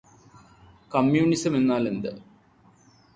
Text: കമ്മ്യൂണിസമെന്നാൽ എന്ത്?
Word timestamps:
കമ്മ്യൂണിസമെന്നാൽ 0.91 1.83
എന്ത്? 1.87 2.11